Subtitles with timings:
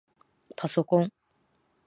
[0.55, 1.13] ぱそこん